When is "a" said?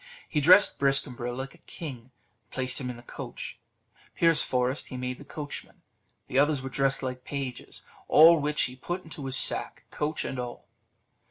1.53-1.59